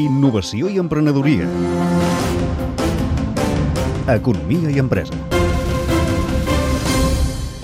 [0.00, 1.48] Innovació i emprenedoria.
[4.08, 5.14] Economia i empresa.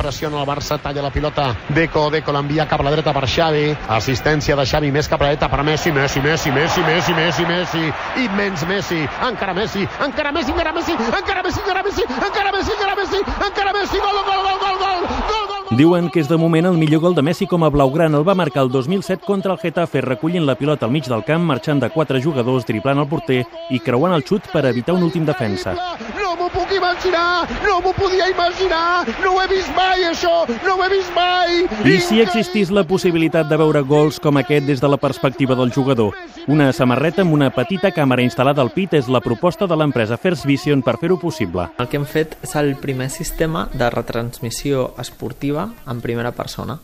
[0.06, 3.64] pressiona el Barça, talla la pilota Deco, Deco l'envia cap a la dreta per Xavi
[3.96, 7.48] assistència de Xavi més cap a la dreta per Messi, Messi, Messi, Messi, Messi, Messi,
[7.50, 7.82] Messi
[8.22, 12.96] immens Messi, encara Messi encara Messi, encara Messi, encara Messi, encara Messi encara Messi, encara
[13.02, 13.20] Messi,
[13.50, 16.78] encara Messi gol, gol, gol, gol, gol, gol, gol Diuen que és de moment el
[16.80, 18.16] millor gol de Messi com a blaugrana.
[18.16, 21.44] El va marcar el 2007 contra el Getafe, recollint la pilota al mig del camp,
[21.44, 25.26] marxant de quatre jugadors, driblant el porter i creuant el xut per evitar un últim
[25.28, 25.74] defensa.
[26.16, 30.76] No m'ho puc imaginar, no m'ho podia imaginar, no ho he vist mai això, no
[30.76, 31.66] ho he vist mai.
[31.84, 35.72] I si existís la possibilitat de veure gols com aquest des de la perspectiva del
[35.74, 36.14] jugador?
[36.46, 40.46] Una samarreta amb una petita càmera instal·lada al pit és la proposta de l'empresa First
[40.46, 41.70] Vision per fer-ho possible.
[41.78, 46.78] El que hem fet és el primer sistema de retransmissió esportiva en primera persona.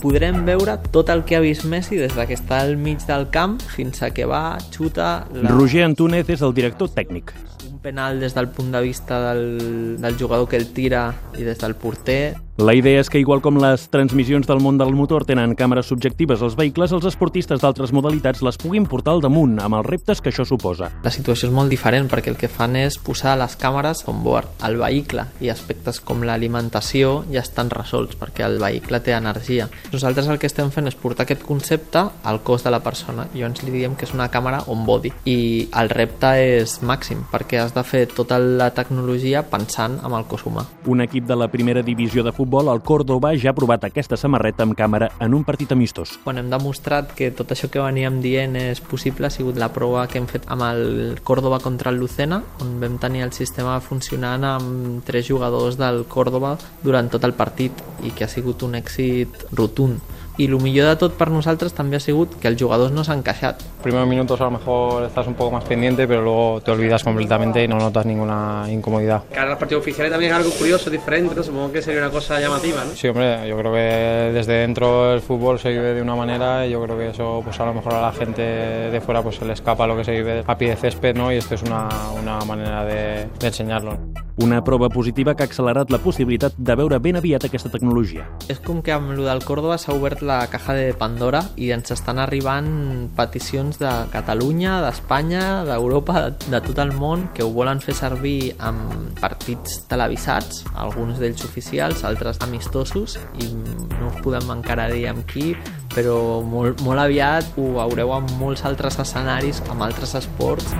[0.00, 3.28] Podrem veure tot el que ha vist Messi des de que està al mig del
[3.34, 5.26] camp fins a que va, xuta...
[5.34, 5.52] La...
[5.52, 7.34] Roger Antúnez és el director tècnic.
[7.68, 11.58] Un penal des del punt de vista del, del jugador que el tira i des
[11.60, 15.52] del porter, la idea és que, igual com les transmissions del món del motor tenen
[15.54, 19.86] càmeres subjectives als vehicles, els esportistes d'altres modalitats les puguin portar al damunt, amb els
[19.86, 20.88] reptes que això suposa.
[21.04, 24.64] La situació és molt diferent perquè el que fan és posar les càmeres on board
[24.66, 29.68] al vehicle i aspectes com l'alimentació ja estan resolts perquè el vehicle té energia.
[29.92, 33.46] Nosaltres el que estem fent és portar aquest concepte al cos de la persona i
[33.46, 35.38] ens li diem que és una càmera on body i
[35.78, 40.42] el repte és màxim perquè has de fer tota la tecnologia pensant en el cos
[40.50, 40.66] humà.
[40.90, 44.16] Un equip de la primera divisió de futbol futbol, el Córdoba ja ha provat aquesta
[44.16, 46.14] samarreta amb càmera en un partit amistós.
[46.24, 50.06] Quan hem demostrat que tot això que veníem dient és possible ha sigut la prova
[50.08, 54.46] que hem fet amb el Córdoba contra el Lucena, on vam tenir el sistema funcionant
[54.48, 59.44] amb tres jugadors del Córdoba durant tot el partit i que ha sigut un èxit
[59.52, 63.02] rotund y lo millor de tot per nosaltres també ha sigut que els jugadors no
[63.04, 63.60] s'han queixat.
[63.82, 67.62] Primeros minutos a lo mejor estás un poco más pendiente, pero luego te olvidas completamente
[67.62, 69.24] y no notas ninguna incomodidad.
[69.34, 71.42] Cara los partidos oficiales también es algo curioso, diferente, ¿no?
[71.42, 72.92] supongo que sería una cosa llamativa, ¿no?
[72.92, 76.70] Sí, hombre, yo creo que desde dentro el fútbol se vive de una manera y
[76.70, 79.44] yo creo que eso pues a lo mejor a la gente de fuera pues se
[79.44, 81.32] le escapa lo que se vive a pie de césped, ¿no?
[81.32, 83.98] Y esto es una, una manera de, de enseñarlo.
[84.38, 88.22] Una prova positiva que ha accelerat la possibilitat de veure ben aviat aquesta tecnologia.
[88.46, 91.90] És com que amb el del Córdoba s'ha obert la caja de Pandora i ens
[91.90, 92.68] estan arribant
[93.16, 98.52] peticions de Catalunya, d'Espanya, d'Europa, de, de tot el món que ho volen fer servir
[98.62, 105.26] amb partits televisats, alguns d'ells oficials, altres amistosos i no us podem encara dir amb
[105.26, 105.50] qui,
[105.96, 110.70] però molt, molt aviat ho veureu en molts altres escenaris, amb altres esports.